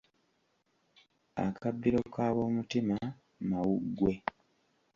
Akabbiro 1.45 1.99
k’abomutima 2.13 2.95
mawuggwe. 3.49 4.13